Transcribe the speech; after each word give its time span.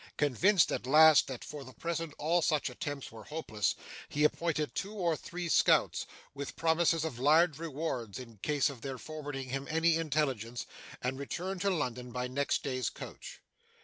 Convinced 0.17 0.71
at 0.71 0.87
last 0.87 1.27
that 1.27 1.43
for 1.43 1.63
the 1.63 1.73
present 1.75 2.15
all 2.17 2.41
such 2.41 2.71
attempts 2.71 3.11
were 3.11 3.25
hopeless, 3.25 3.75
he 4.09 4.23
appointed 4.23 4.73
two 4.73 4.93
or 4.95 5.15
three 5.15 5.47
scouts, 5.47 6.07
with 6.33 6.55
promises 6.55 7.05
of 7.05 7.19
large 7.19 7.59
rewards 7.59 8.17
in 8.17 8.37
case 8.37 8.67
of 8.71 8.81
their 8.81 8.97
forwarding 8.97 9.49
him 9.49 9.67
any 9.69 9.97
intelligence, 9.97 10.65
and 11.03 11.19
returned 11.19 11.61
to 11.61 11.69
London 11.69 12.11
by 12.11 12.27
next 12.27 12.63
day's 12.63 12.89
coach. 12.89 13.41